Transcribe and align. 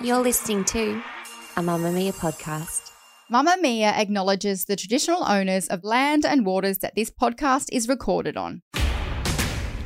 You're 0.00 0.22
listening 0.22 0.64
to 0.66 1.02
a 1.56 1.60
Mamamia 1.60 2.14
podcast. 2.14 2.90
Mamamia 3.30 3.92
acknowledges 3.92 4.64
the 4.64 4.76
traditional 4.76 5.24
owners 5.24 5.68
of 5.68 5.84
land 5.84 6.24
and 6.24 6.46
waters 6.46 6.78
that 6.78 6.94
this 6.94 7.10
podcast 7.10 7.66
is 7.70 7.88
recorded 7.88 8.36
on. 8.36 8.62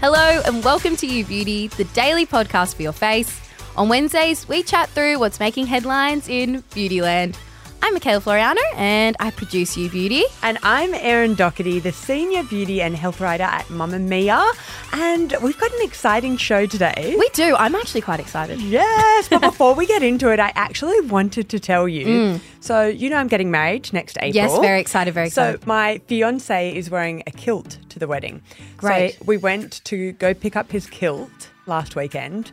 Hello 0.01 0.43
and 0.47 0.63
welcome 0.63 0.95
to 0.97 1.07
You 1.07 1.25
Beauty, 1.25 1.67
the 1.69 1.85
daily 1.85 2.27
podcast 2.27 2.77
for 2.77 2.83
your 2.83 2.93
face. 2.93 3.41
On 3.77 3.89
Wednesdays, 3.89 4.49
we 4.49 4.63
chat 4.63 4.89
through 4.91 5.19
what's 5.19 5.41
making 5.41 5.67
headlines 5.67 6.29
in 6.29 6.63
Beautyland. 6.71 7.37
I'm 7.87 7.95
Michaela 7.95 8.21
Floriano 8.21 8.57
and 8.75 9.15
I 9.21 9.31
produce 9.31 9.77
You 9.77 9.89
Beauty. 9.89 10.25
And 10.43 10.59
I'm 10.65 10.93
Erin 10.93 11.37
Doherty, 11.37 11.79
the 11.79 11.93
senior 11.93 12.43
beauty 12.43 12.83
and 12.83 12.97
health 12.97 13.21
writer 13.21 13.45
at 13.45 13.65
Mamamia. 13.67 14.45
And 14.93 15.33
we've 15.41 15.57
got 15.57 15.71
an 15.73 15.79
exciting 15.83 16.37
show 16.37 16.67
today. 16.67 17.15
We 17.17 17.29
do. 17.29 17.55
I'm 17.55 17.77
actually 17.77 18.01
quite 18.01 18.19
excited. 18.19 18.61
Yes, 18.61 19.29
but 19.29 19.41
before 19.53 19.73
we 19.77 19.87
get 19.87 20.03
into 20.03 20.33
it, 20.33 20.41
I 20.41 20.51
actually 20.57 21.01
wanted 21.03 21.49
to 21.49 21.61
tell 21.61 21.87
you. 21.87 22.41
So, 22.59 22.89
you 22.89 23.09
know, 23.09 23.19
I'm 23.19 23.29
getting 23.29 23.53
married 23.53 23.93
next 23.93 24.17
April. 24.17 24.33
Mm. 24.33 24.35
Yes, 24.35 24.59
very 24.59 24.81
excited, 24.81 25.15
very 25.15 25.29
excited. 25.29 25.61
So, 25.61 25.67
my 25.69 25.99
fiance 26.09 26.75
is 26.75 26.91
wearing 26.91 27.23
a 27.29 27.31
kilt 27.31 27.79
to 27.91 28.01
the 28.01 28.09
wedding. 28.09 28.43
Great. 28.79 29.13
So, 29.13 29.25
we 29.27 29.37
went 29.37 29.85
to 29.85 30.11
go 30.15 30.35
pick 30.35 30.57
up 30.57 30.73
his 30.73 30.89
kilt 30.89 31.51
last 31.67 31.95
weekend, 31.95 32.51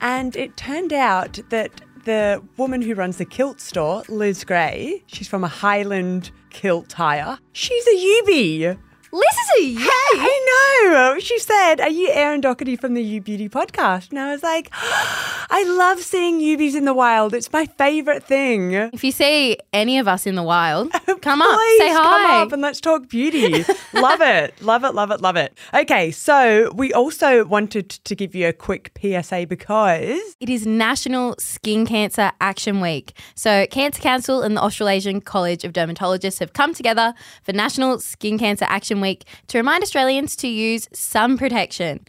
and 0.00 0.34
it 0.34 0.56
turned 0.56 0.92
out 0.92 1.38
that 1.50 1.70
the 2.04 2.42
woman 2.56 2.82
who 2.82 2.94
runs 2.94 3.18
the 3.18 3.24
kilt 3.24 3.60
store, 3.60 4.02
Liz 4.08 4.44
Gray, 4.44 5.02
she's 5.06 5.28
from 5.28 5.44
a 5.44 5.48
Highland 5.48 6.30
kilt 6.50 6.92
hire. 6.92 7.38
She's 7.52 7.86
a 7.86 7.96
Yubi. 7.96 8.78
Lizzie! 9.12 9.72
Yay! 9.72 9.86
I 10.14 10.80
know. 10.82 11.18
She 11.18 11.38
said, 11.38 11.82
Are 11.82 11.90
you 11.90 12.08
Erin 12.12 12.40
Doherty 12.40 12.76
from 12.76 12.94
the 12.94 13.02
You 13.02 13.20
Beauty 13.20 13.46
podcast? 13.46 14.08
And 14.08 14.18
I 14.18 14.32
was 14.32 14.42
like, 14.42 14.70
I 14.72 15.64
love 15.66 16.00
seeing 16.00 16.40
Ubies 16.40 16.74
in 16.74 16.86
the 16.86 16.94
wild. 16.94 17.34
It's 17.34 17.52
my 17.52 17.66
favorite 17.66 18.24
thing. 18.24 18.72
If 18.72 19.04
you 19.04 19.12
see 19.12 19.58
any 19.74 19.98
of 19.98 20.08
us 20.08 20.26
in 20.26 20.34
the 20.34 20.42
wild, 20.42 20.90
oh, 21.08 21.18
come 21.20 21.42
up, 21.42 21.60
say 21.76 21.90
hi. 21.90 22.02
Come 22.02 22.46
up 22.46 22.52
and 22.52 22.62
let's 22.62 22.80
talk 22.80 23.06
beauty. 23.10 23.64
love 23.92 24.22
it. 24.22 24.54
Love 24.62 24.82
it. 24.84 24.94
Love 24.94 25.10
it. 25.10 25.20
Love 25.20 25.36
it. 25.36 25.58
Okay. 25.74 26.10
So 26.10 26.72
we 26.74 26.94
also 26.94 27.44
wanted 27.44 27.90
to 27.90 28.14
give 28.14 28.34
you 28.34 28.48
a 28.48 28.54
quick 28.54 28.92
PSA 28.98 29.46
because 29.46 30.36
It 30.40 30.48
is 30.48 30.66
National 30.66 31.34
Skin 31.38 31.84
Cancer 31.84 32.32
Action 32.40 32.80
Week. 32.80 33.12
So, 33.34 33.66
Cancer 33.66 34.00
Council 34.00 34.40
and 34.40 34.56
the 34.56 34.62
Australasian 34.62 35.20
College 35.20 35.64
of 35.64 35.74
Dermatologists 35.74 36.38
have 36.38 36.54
come 36.54 36.72
together 36.72 37.12
for 37.42 37.52
National 37.52 37.98
Skin 37.98 38.38
Cancer 38.38 38.64
Action 38.70 39.01
Week 39.02 39.24
to 39.48 39.58
remind 39.58 39.82
Australians 39.82 40.34
to 40.36 40.48
use 40.48 40.88
sun 40.94 41.36
protection. 41.36 42.06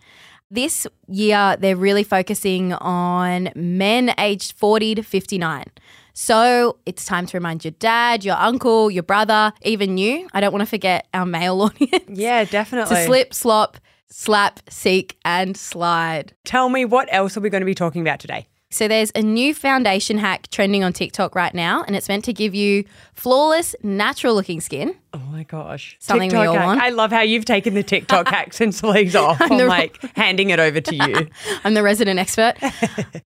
This 0.49 0.87
year, 1.07 1.57
they're 1.59 1.75
really 1.75 2.03
focusing 2.03 2.73
on 2.73 3.49
men 3.55 4.13
aged 4.17 4.53
40 4.53 4.95
to 4.95 5.03
59. 5.03 5.65
So, 6.13 6.77
it's 6.85 7.05
time 7.05 7.25
to 7.25 7.35
remind 7.37 7.65
your 7.65 7.71
dad, 7.79 8.23
your 8.23 8.35
uncle, 8.37 8.91
your 8.91 9.01
brother, 9.01 9.51
even 9.63 9.97
you. 9.97 10.29
I 10.31 10.41
don't 10.41 10.51
want 10.53 10.61
to 10.61 10.67
forget 10.69 11.07
our 11.13 11.25
male 11.25 11.59
audience. 11.63 12.03
yeah, 12.07 12.43
definitely. 12.45 12.95
to 12.95 13.05
slip, 13.05 13.33
slop, 13.33 13.77
slap, 14.11 14.59
seek, 14.69 15.17
and 15.25 15.57
slide. 15.57 16.35
Tell 16.45 16.69
me 16.69 16.85
what 16.85 17.09
else 17.11 17.35
are 17.35 17.41
we 17.41 17.49
going 17.49 17.61
to 17.61 17.65
be 17.65 17.73
talking 17.73 18.01
about 18.01 18.19
today? 18.19 18.47
So 18.73 18.87
there's 18.87 19.11
a 19.15 19.21
new 19.21 19.53
foundation 19.53 20.17
hack 20.17 20.49
trending 20.49 20.83
on 20.83 20.93
TikTok 20.93 21.35
right 21.35 21.53
now, 21.53 21.83
and 21.83 21.95
it's 21.95 22.09
meant 22.09 22.25
to 22.25 22.33
give 22.33 22.55
you 22.55 22.85
flawless, 23.13 23.75
natural 23.83 24.33
looking 24.35 24.59
skin. 24.61 24.95
Oh 25.13 25.19
my 25.31 25.43
gosh. 25.43 25.95
Something 25.99 26.29
we 26.29 26.31
TikTok 26.31 26.47
all 26.47 26.53
hack. 26.55 26.65
want. 26.65 26.81
I 26.81 26.89
love 26.89 27.11
how 27.11 27.21
you've 27.21 27.45
taken 27.45 27.75
the 27.75 27.83
TikTok 27.83 28.27
hack 28.27 28.53
since 28.53 28.81
Leigh's 28.81 29.15
off. 29.15 29.39
I'm 29.39 29.57
the- 29.57 29.67
like 29.67 30.01
handing 30.15 30.49
it 30.49 30.59
over 30.59 30.81
to 30.81 30.95
you. 30.95 31.27
I'm 31.63 31.75
the 31.75 31.83
resident 31.83 32.19
expert. 32.19 32.55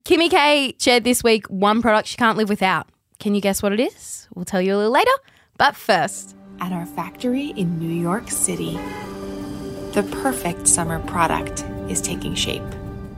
Kimmy 0.06 0.30
K 0.30 0.76
shared 0.80 1.04
this 1.04 1.24
week 1.24 1.48
one 1.48 1.82
product 1.82 2.10
she 2.10 2.18
can't 2.18 2.38
live 2.38 2.50
without. 2.50 2.88
Can 3.20 3.34
you 3.34 3.42
guess 3.42 3.64
what 3.64 3.72
it 3.72 3.80
is? 3.80 4.28
We'll 4.36 4.46
tell 4.46 4.62
you 4.62 4.76
a 4.76 4.78
little 4.78 4.92
later. 4.92 5.12
But 5.58 5.76
first, 5.76 6.36
at 6.60 6.72
our 6.72 6.86
factory 6.86 7.48
in 7.56 7.80
New 7.80 8.02
York 8.02 8.30
City. 8.30 8.78
The 9.94 10.04
perfect 10.22 10.68
summer 10.68 11.00
product 11.00 11.64
is 11.90 12.02
taking 12.02 12.36
shape. 12.36 12.62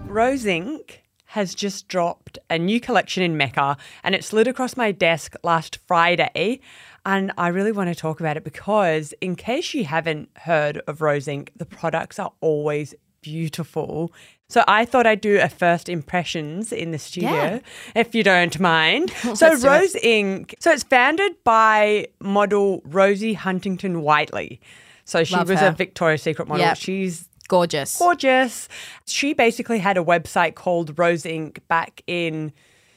Rose 0.05 0.45
Inc. 0.45 0.99
has 1.33 1.53
just 1.53 1.87
dropped 1.87 2.39
a 2.49 2.57
new 2.57 2.79
collection 2.79 3.21
in 3.21 3.37
Mecca 3.37 3.77
and 4.03 4.15
it 4.15 4.23
slid 4.23 4.47
across 4.47 4.75
my 4.75 4.91
desk 4.91 5.35
last 5.43 5.77
Friday. 5.87 6.59
And 7.05 7.31
I 7.37 7.49
really 7.49 7.71
want 7.71 7.87
to 7.89 7.95
talk 7.95 8.19
about 8.19 8.35
it 8.35 8.43
because, 8.43 9.13
in 9.21 9.35
case 9.35 9.75
you 9.75 9.85
haven't 9.85 10.29
heard 10.37 10.77
of 10.87 11.01
Rose 11.01 11.27
Inc., 11.27 11.49
the 11.55 11.65
products 11.67 12.17
are 12.17 12.31
always 12.41 12.95
beautiful. 13.21 14.11
So 14.49 14.63
I 14.67 14.85
thought 14.85 15.05
I'd 15.05 15.21
do 15.21 15.39
a 15.39 15.49
first 15.49 15.87
impressions 15.87 16.71
in 16.71 16.89
the 16.89 16.97
studio, 16.97 17.29
Yeah. 17.31 17.59
if 17.95 18.15
you 18.15 18.23
don't 18.23 18.59
mind. 18.59 19.11
so 19.21 19.27
Let's 19.49 19.63
it. 19.63 19.67
Rose 19.67 19.93
Inc. 20.03 20.55
So 20.59 20.71
it's 20.71 20.81
founded 20.83 21.33
by 21.43 22.07
model 22.19 22.81
Rosie 22.85 23.33
Huntington 23.35 24.01
Whiteley. 24.01 24.59
So 25.05 25.23
she 25.23 25.35
Love 25.35 25.49
was 25.49 25.59
her. 25.59 25.67
a 25.67 25.71
Victoria's 25.73 26.23
Secret 26.23 26.47
model. 26.47 26.65
Yep. 26.65 26.77
She's 26.77 27.28
gorgeous. 27.49 27.97
gorgeous. 27.97 28.69
She 29.05 29.33
basically 29.33 29.79
had 29.79 29.97
a 29.97 30.03
website 30.03 30.55
called 30.55 30.97
Rose 30.97 31.23
Inc. 31.23 31.59
back 31.67 32.01
in 32.07 32.53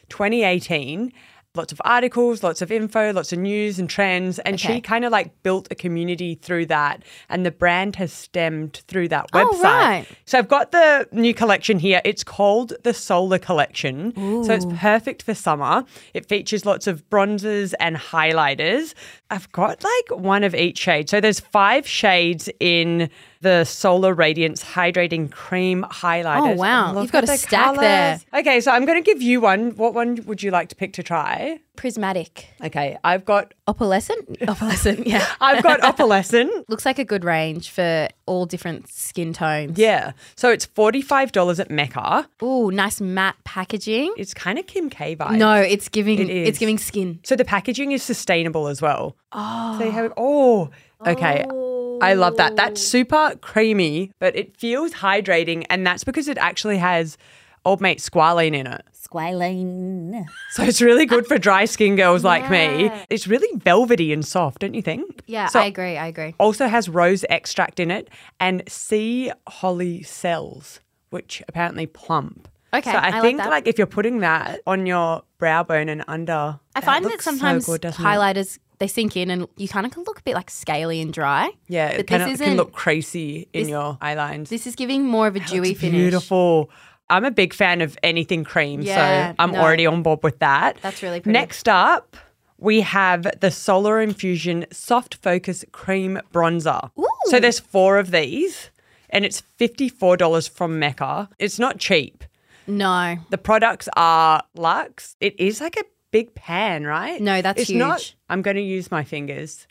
2018. 0.08 1.12
Lots 1.54 1.70
of 1.70 1.82
articles, 1.84 2.42
lots 2.42 2.62
of 2.62 2.72
info, 2.72 3.12
lots 3.12 3.30
of 3.30 3.38
news 3.38 3.78
and 3.78 3.90
trends. 3.90 4.38
And 4.38 4.54
Okay. 4.54 4.76
she 4.76 4.80
kind 4.80 5.04
of 5.04 5.12
like 5.12 5.42
built 5.42 5.68
a 5.70 5.74
community 5.74 6.34
through 6.34 6.64
that. 6.66 7.02
And 7.28 7.44
the 7.44 7.50
brand 7.50 7.96
has 7.96 8.10
stemmed 8.10 8.80
through 8.88 9.08
that 9.08 9.26
Oh, 9.34 9.50
website. 9.52 9.62
right. 9.62 10.06
So 10.24 10.38
I've 10.38 10.48
got 10.48 10.72
the 10.72 11.06
new 11.12 11.34
collection 11.34 11.78
here. 11.78 12.00
It's 12.06 12.24
called 12.24 12.72
the 12.84 12.94
Solar 12.94 13.38
Collection. 13.38 14.14
So 14.44 14.50
it's 14.54 14.64
perfect 14.78 15.22
for 15.24 15.34
summer. 15.34 15.84
It 16.14 16.24
features 16.26 16.64
lots 16.64 16.86
of 16.86 17.02
bronzers 17.10 17.74
and 17.78 17.96
highlighters. 17.96 18.94
I've 19.30 19.52
got 19.52 19.84
like 19.84 20.18
one 20.22 20.44
of 20.44 20.54
each 20.54 20.78
shade. 20.78 21.10
So 21.10 21.20
there's 21.20 21.40
five 21.40 21.86
shades 21.86 22.48
in 22.60 23.10
the 23.42 23.64
Solar 23.64 24.14
Radiance 24.14 24.62
Hydrating 24.62 25.30
Cream 25.30 25.84
Highlighters. 25.90 26.54
Oh, 26.54 26.56
wow. 26.56 27.00
You've 27.02 27.12
got 27.12 27.24
a 27.24 27.26
the 27.26 27.36
stack 27.36 27.76
there. 27.76 28.20
Okay, 28.32 28.60
so 28.60 28.70
I'm 28.70 28.84
going 28.84 29.02
to 29.02 29.04
give 29.04 29.20
you 29.20 29.40
one. 29.40 29.72
What 29.72 29.94
one 29.94 30.24
would 30.26 30.42
you 30.42 30.50
like 30.52 30.68
to 30.68 30.76
pick 30.76 30.92
to 30.94 31.02
try? 31.02 31.60
Prismatic. 31.74 32.46
Okay, 32.62 32.98
I've 33.02 33.24
got 33.24 33.52
Opalescent? 33.66 34.38
Opalescent, 34.40 35.06
yeah. 35.06 35.26
I've 35.40 35.62
got 35.62 35.80
opalescent. 35.80 36.50
Looks 36.68 36.86
like 36.86 36.98
a 36.98 37.04
good 37.04 37.24
range 37.24 37.70
for 37.70 38.08
all 38.26 38.46
different 38.46 38.88
skin 38.88 39.32
tones. 39.32 39.76
Yeah. 39.76 40.12
So 40.36 40.50
it's 40.50 40.66
$45 40.66 41.58
at 41.58 41.70
Mecca. 41.70 42.28
Ooh, 42.42 42.70
nice 42.70 43.00
matte 43.00 43.36
packaging. 43.44 44.14
It's 44.16 44.34
kind 44.34 44.58
of 44.58 44.66
Kim 44.66 44.88
K 44.88 45.16
vibe. 45.16 45.36
No, 45.36 45.54
it's 45.54 45.88
giving 45.88 46.20
It 46.20 46.30
is. 46.30 46.48
it's 46.50 46.58
giving 46.58 46.78
skin. 46.78 47.18
So 47.24 47.34
the 47.34 47.44
packaging 47.44 47.90
is 47.92 48.02
sustainable 48.02 48.68
as 48.68 48.80
well. 48.80 49.16
Oh. 49.32 49.78
So 49.78 49.84
you 49.84 49.90
have 49.90 50.12
oh. 50.16 50.70
Okay. 51.04 51.44
Oh. 51.50 51.81
I 52.02 52.14
love 52.14 52.36
that. 52.36 52.56
That's 52.56 52.82
super 52.82 53.36
creamy, 53.40 54.12
but 54.18 54.34
it 54.36 54.56
feels 54.56 54.92
hydrating 54.92 55.64
and 55.70 55.86
that's 55.86 56.04
because 56.04 56.28
it 56.28 56.38
actually 56.38 56.78
has 56.78 57.16
old 57.64 57.80
mate 57.80 57.98
squalene 57.98 58.54
in 58.54 58.66
it. 58.66 58.82
Squalene. 58.92 60.24
So 60.50 60.62
it's 60.62 60.80
really 60.82 61.06
good 61.06 61.26
for 61.26 61.38
dry 61.38 61.64
skin 61.64 61.96
girls 61.96 62.24
like 62.24 62.50
me. 62.50 62.90
It's 63.10 63.26
really 63.26 63.48
velvety 63.58 64.12
and 64.12 64.24
soft, 64.24 64.60
don't 64.60 64.74
you 64.74 64.82
think? 64.82 65.22
Yeah, 65.26 65.46
So 65.46 65.60
I 65.60 65.66
agree. 65.66 65.96
I 65.96 66.06
agree. 66.06 66.34
Also 66.38 66.66
has 66.66 66.88
rose 66.88 67.24
extract 67.30 67.78
in 67.80 67.90
it 67.90 68.08
and 68.40 68.62
sea 68.68 69.32
holly 69.48 70.02
cells, 70.02 70.80
which 71.10 71.42
apparently 71.48 71.86
plump. 71.86 72.48
Okay, 72.74 72.90
so 72.90 72.96
I, 72.96 73.08
I 73.08 73.10
like 73.10 73.22
think 73.22 73.38
that. 73.38 73.50
like 73.50 73.66
if 73.68 73.76
you're 73.76 73.86
putting 73.86 74.20
that 74.20 74.60
on 74.66 74.86
your 74.86 75.22
brow 75.38 75.62
bone 75.62 75.90
and 75.90 76.02
under, 76.08 76.58
I 76.74 76.80
find 76.80 77.04
that 77.04 77.10
looks 77.10 77.24
so 77.26 77.32
sometimes 77.32 77.66
good, 77.66 77.82
doesn't 77.82 78.02
it? 78.02 78.08
highlighters 78.08 78.58
they 78.82 78.88
sink 78.88 79.16
in 79.16 79.30
and 79.30 79.46
you 79.56 79.68
kind 79.68 79.86
of 79.86 79.92
can 79.92 80.02
look 80.02 80.18
a 80.18 80.22
bit 80.22 80.34
like 80.34 80.50
scaly 80.50 81.00
and 81.00 81.12
dry. 81.12 81.48
Yeah, 81.68 81.86
it 81.90 82.08
this 82.08 82.40
can 82.40 82.56
look 82.56 82.72
creasy 82.72 83.48
in 83.52 83.62
this- 83.62 83.70
your 83.70 83.96
eye 84.00 84.14
lines. 84.14 84.50
This 84.50 84.66
is 84.66 84.74
giving 84.74 85.04
more 85.04 85.28
of 85.28 85.36
a 85.36 85.40
dewy 85.40 85.70
It's 85.70 85.80
finish. 85.80 85.94
Beautiful. 86.00 86.68
I'm 87.08 87.24
a 87.24 87.30
big 87.30 87.54
fan 87.54 87.80
of 87.80 87.96
anything 88.02 88.42
cream, 88.42 88.80
Yeah, 88.80 89.30
so 89.30 89.34
I'm 89.38 89.52
no. 89.52 89.60
already 89.60 89.86
on 89.86 90.02
board 90.02 90.20
with 90.24 90.40
that. 90.40 90.78
That's 90.82 91.00
really 91.00 91.20
pretty. 91.20 91.32
Next 91.38 91.68
up, 91.68 92.16
we 92.58 92.80
have 92.80 93.22
the 93.40 93.50
Solar 93.52 94.00
Infusion 94.00 94.66
Soft 94.72 95.14
Focus 95.16 95.64
Cream 95.70 96.20
Bronzer. 96.32 96.90
So 97.26 97.38
there's 97.38 97.60
four 97.60 97.98
of 97.98 98.10
these, 98.10 98.70
and 99.10 99.24
it's 99.24 99.42
$54 99.60 100.48
from 100.48 100.78
Mecca. 100.80 101.28
It's 101.38 101.58
not 101.60 101.78
cheap. 101.78 102.24
No. 102.66 103.16
The 103.30 103.38
products 103.38 103.88
are 103.96 104.42
Lux. 104.56 105.16
It 105.20 105.38
is 105.38 105.60
like 105.60 105.76
a 105.76 105.84
big 106.12 106.32
pan, 106.36 106.84
right? 106.84 107.20
No, 107.20 107.42
that's 107.42 107.62
it's 107.62 107.70
Not, 107.70 108.00
huge. 108.00 108.16
I'm 108.28 108.40
going 108.42 108.56
to 108.56 108.62
use 108.62 108.90
my 108.92 109.02
fingers 109.02 109.66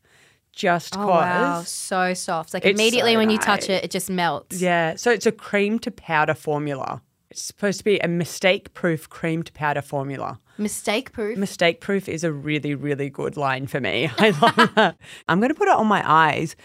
just 0.54 0.96
Oh, 0.98 1.06
cause. 1.06 1.08
wow. 1.08 1.64
So 1.64 2.14
soft. 2.14 2.54
Like 2.54 2.66
It's 2.66 2.78
immediately 2.78 3.14
so 3.14 3.18
when 3.20 3.30
you 3.30 3.38
touch 3.38 3.70
it, 3.70 3.86
it 3.86 3.92
just 3.92 4.10
melts. 4.10 4.62
Yeah. 4.62 4.96
So 4.96 5.10
it's 5.12 5.26
a 5.26 5.32
cream 5.32 5.80
to 5.80 5.92
powder 5.92 6.34
formula. 6.34 7.02
It's 7.30 7.42
supposed 7.42 7.78
to 7.78 7.86
be 7.86 7.98
a 8.00 8.10
mistake 8.10 8.74
proof 8.74 9.08
cream 9.10 9.44
to 9.44 9.54
powder 9.54 9.82
formula. 9.82 10.42
Mistake 10.58 11.14
proof. 11.14 11.38
Mistake 11.38 11.80
proof 11.80 12.10
is 12.10 12.26
a 12.26 12.34
really, 12.34 12.76
really 12.76 13.10
good 13.10 13.38
line 13.38 13.68
for 13.68 13.80
me. 13.80 14.10
I 14.18 14.32
love 14.32 14.76
that. 14.76 14.98
I'm 15.30 15.40
going 15.40 15.50
to 15.54 15.56
put 15.58 15.70
it 15.70 15.76
on 15.76 15.88
my 15.88 16.04
eyes 16.06 16.58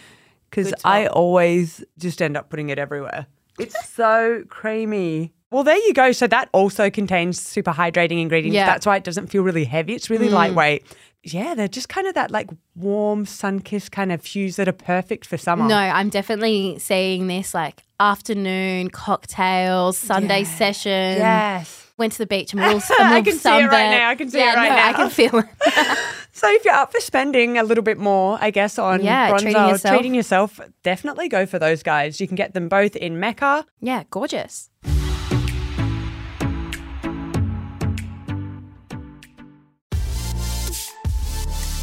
because 0.51 0.75
I 0.85 1.07
always 1.07 1.85
just 1.99 2.21
end 2.21 2.37
up 2.37 2.51
putting 2.51 2.71
it 2.71 2.79
everywhere. 2.81 3.27
It's 3.61 3.89
so 3.95 4.43
creamy. 4.49 5.33
Well, 5.51 5.63
there 5.63 5.77
you 5.77 5.95
go. 5.95 6.13
So 6.13 6.27
that 6.27 6.49
also 6.53 6.91
contains 6.91 7.41
super 7.41 7.73
hydrating 7.73 8.21
ingredients. 8.21 8.55
Yeah. 8.55 8.67
That's 8.67 8.87
why 8.87 8.97
it 8.97 9.05
doesn't 9.05 9.29
feel 9.29 9.43
really 9.43 9.65
heavy. 9.65 9.95
It's 9.95 10.11
really 10.11 10.29
mm. 10.29 10.33
lightweight. 10.33 10.85
Yeah, 11.23 11.55
they're 11.55 11.69
just 11.69 11.89
kind 11.89 12.07
of 12.07 12.15
that 12.15 12.31
like 12.31 12.51
warm, 12.75 13.27
sun 13.27 13.61
kissed 13.61 13.91
kind 13.91 14.13
of 14.13 14.25
hues 14.25 14.57
that 14.57 14.69
are 14.69 14.73
perfect 14.73 15.27
for 15.27 15.37
summer. 15.37 15.67
No, 15.67 15.77
I'm 15.77 16.09
definitely 16.09 16.79
seeing 16.79 17.27
this 17.27 17.53
like 17.53 17.83
afternoon 17.99 18.91
cocktails, 18.91 19.99
Sunday 19.99 20.45
session. 20.45 21.19
Yes. 21.19 21.85
Went 21.99 22.13
to 22.13 22.19
the 22.19 22.27
beach 22.27 22.53
and 22.53 22.61
we'll, 22.61 22.73
and 22.73 22.83
we'll 22.99 23.13
I 23.13 23.23
can 23.23 23.39
see 23.39 23.49
it 23.49 23.67
right 23.67 23.91
now. 23.91 24.11
I 24.11 24.15
can 24.15 24.31
see 24.31 24.41
it 24.41 24.55
right 24.55 24.69
no, 24.69 24.77
I 24.77 24.93
can 24.93 25.11
feel 25.11 25.39
it. 25.39 25.99
So 26.37 26.53
if 26.53 26.67
you're 26.67 26.75
up 26.75 26.93
for 26.93 27.01
spending 27.01 27.57
a 27.57 27.63
little 27.63 27.83
bit 27.83 27.97
more, 27.97 28.37
I 28.39 28.51
guess 28.51 28.79
on 28.79 29.03
Yeah, 29.03 29.31
bronzer, 29.31 29.41
treating 29.41 29.69
yourself. 29.69 29.95
treating 29.95 30.15
yourself, 30.15 30.61
definitely 30.83 31.31
go 31.31 31.47
for 31.47 31.59
those 31.59 31.83
guys. 31.83 32.21
You 32.21 32.27
can 32.27 32.37
get 32.37 32.53
them 32.53 32.69
both 32.69 32.95
in 32.95 33.19
Mecca. 33.19 33.65
yeah, 33.81 34.05
gorgeous. 34.11 34.69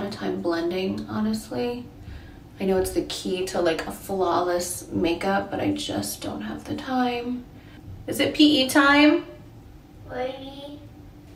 lot 0.00 0.12
of 0.12 0.18
time 0.18 0.40
blending, 0.40 1.06
honestly. 1.08 1.84
I 2.58 2.64
know 2.64 2.78
it's 2.78 2.92
the 2.92 3.02
key 3.02 3.44
to 3.46 3.60
like 3.60 3.86
a 3.86 3.92
flawless 3.92 4.88
makeup, 4.90 5.50
but 5.50 5.60
I 5.60 5.72
just 5.72 6.22
don't 6.22 6.42
have 6.42 6.64
the 6.64 6.74
time. 6.74 7.44
Is 8.06 8.20
it 8.20 8.34
PE 8.34 8.68
time? 8.68 9.26
Maybe 10.10 10.80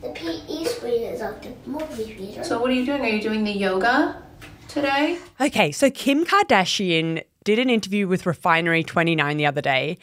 the 0.02 0.10
PE 0.10 0.64
screen 0.64 1.02
is 1.02 1.22
on 1.22 1.36
the 1.40 1.70
movie 1.70 2.14
theater. 2.14 2.44
So 2.44 2.60
what 2.60 2.70
are 2.70 2.74
you 2.74 2.86
doing? 2.86 3.02
Are 3.02 3.08
you 3.08 3.20
doing 3.20 3.44
the 3.44 3.52
yoga 3.52 4.22
today? 4.68 5.18
Okay, 5.40 5.70
so 5.72 5.90
Kim 5.90 6.24
Kardashian 6.24 7.22
did 7.44 7.58
an 7.58 7.70
interview 7.70 8.08
with 8.08 8.26
Refinery 8.26 8.82
29 8.82 9.36
the 9.36 9.46
other 9.46 9.60
day. 9.60 9.98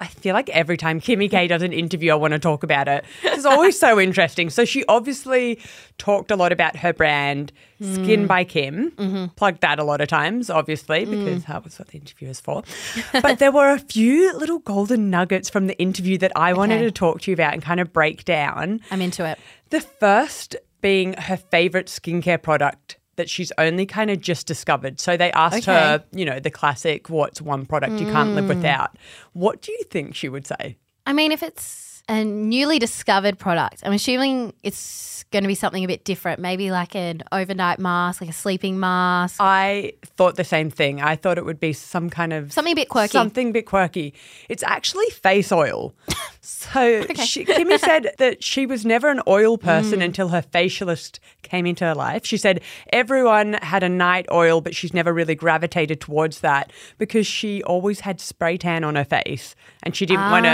I 0.00 0.06
feel 0.06 0.32
like 0.34 0.48
every 0.48 0.78
time 0.78 0.98
Kimmy 1.00 1.30
K 1.30 1.46
does 1.46 1.60
an 1.62 1.72
interview, 1.74 2.12
I 2.12 2.14
want 2.14 2.32
to 2.32 2.38
talk 2.38 2.62
about 2.62 2.88
it. 2.88 3.04
It's 3.22 3.44
always 3.44 3.78
so 3.78 4.00
interesting. 4.08 4.48
So 4.48 4.64
she 4.64 4.82
obviously 4.86 5.58
talked 5.98 6.30
a 6.30 6.36
lot 6.36 6.52
about 6.52 6.74
her 6.76 6.94
brand, 6.94 7.52
mm. 7.80 7.96
SKKN 7.98 8.26
by 8.26 8.44
Kim. 8.44 8.92
Mm-hmm. 8.92 9.26
Plugged 9.36 9.60
that 9.60 9.78
a 9.78 9.84
lot 9.84 10.00
of 10.00 10.08
times, 10.08 10.48
obviously, 10.48 11.04
mm. 11.04 11.10
because 11.10 11.44
that 11.44 11.62
was 11.64 11.78
what 11.78 11.88
the 11.88 11.98
interview 11.98 12.28
is 12.28 12.40
for. 12.40 12.62
but 13.20 13.38
there 13.38 13.52
were 13.52 13.70
a 13.72 13.78
few 13.78 14.32
little 14.38 14.60
golden 14.60 15.10
nuggets 15.10 15.50
from 15.50 15.66
the 15.66 15.78
interview 15.78 16.16
that 16.18 16.32
I 16.34 16.54
wanted 16.54 16.76
Okay. 16.76 16.84
to 16.84 16.90
talk 16.90 17.20
to 17.22 17.30
you 17.30 17.34
about 17.34 17.52
and 17.52 17.62
kind 17.62 17.78
of 17.78 17.92
break 17.92 18.24
down. 18.24 18.80
I'm 18.90 19.02
into 19.02 19.26
it. 19.26 19.38
The 19.68 19.82
first 19.82 20.56
being 20.80 21.12
her 21.12 21.36
favorite 21.36 21.86
skincare 21.88 22.40
product 22.42 22.96
that 23.20 23.28
she's 23.28 23.52
only 23.58 23.84
kind 23.84 24.10
of 24.10 24.18
just 24.20 24.46
discovered. 24.46 24.98
So 24.98 25.16
they 25.16 25.30
asked 25.32 25.68
Okay. 25.68 25.72
her, 25.72 26.04
you 26.12 26.24
know, 26.24 26.40
the 26.40 26.50
classic, 26.50 27.10
what's 27.10 27.42
one 27.42 27.66
product 27.66 28.00
you 28.00 28.06
can't 28.06 28.34
live 28.34 28.46
Mm. 28.46 28.56
without? 28.56 28.96
What 29.34 29.60
do 29.60 29.72
you 29.72 29.84
think 29.90 30.14
she 30.14 30.28
would 30.30 30.46
say? 30.46 30.78
I 31.06 31.12
mean, 31.12 31.30
if 31.32 31.42
it's 31.42 31.99
a 32.10 32.24
newly 32.24 32.78
discovered 32.78 33.38
product, 33.38 33.80
I'm 33.84 33.92
assuming 33.92 34.52
it's 34.62 35.24
going 35.30 35.44
to 35.44 35.48
be 35.48 35.54
something 35.54 35.84
a 35.84 35.86
bit 35.86 36.04
different. 36.04 36.40
Maybe 36.40 36.72
like 36.72 36.96
an 36.96 37.22
overnight 37.30 37.78
mask, 37.78 38.20
like 38.20 38.30
a 38.30 38.32
sleeping 38.32 38.80
mask. 38.80 39.36
I 39.38 39.92
thought 40.16 40.34
the 40.34 40.42
same 40.42 40.70
thing. 40.70 41.00
I 41.00 41.14
thought 41.14 41.38
it 41.38 41.44
would 41.44 41.60
be 41.60 41.72
some 41.72 42.10
kind 42.10 42.32
of 42.32 42.52
Something 42.52 42.72
a 42.72 42.74
bit 42.74 42.88
quirky. 42.88 43.12
Something 43.12 43.50
a 43.50 43.52
bit 43.52 43.66
quirky. 43.66 44.12
It's 44.48 44.64
actually 44.64 45.06
face 45.10 45.52
oil. 45.52 45.94
So 46.42 47.02
she, 47.16 47.44
Kimmy 47.44 47.78
said 47.90 48.14
that 48.16 48.42
she 48.42 48.64
was 48.64 48.86
never 48.86 49.10
an 49.10 49.20
oil 49.28 49.58
person 49.58 50.00
Mm. 50.00 50.04
until 50.06 50.28
her 50.28 50.40
facialist 50.40 51.18
came 51.42 51.66
into 51.66 51.84
her 51.84 51.94
life. 51.94 52.24
She 52.24 52.38
said 52.38 52.62
everyone 52.94 53.54
had 53.54 53.82
a 53.82 53.90
night 53.90 54.24
oil, 54.32 54.62
but 54.62 54.74
she's 54.74 54.94
never 54.94 55.12
really 55.12 55.34
gravitated 55.34 56.00
towards 56.00 56.40
that 56.40 56.72
because 56.96 57.26
she 57.26 57.62
always 57.64 58.00
had 58.00 58.22
spray 58.22 58.56
tan 58.56 58.84
on 58.84 58.96
her 58.96 59.04
face 59.04 59.54
and 59.82 59.94
she 59.94 60.06
didn't 60.06 60.30
want 60.30 60.46
to, 60.46 60.50